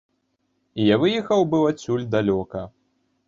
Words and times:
І 0.79 0.87
я 0.87 0.95
выехаў 1.03 1.45
быў 1.53 1.67
адсюль 1.71 2.09
далёка. 2.17 2.65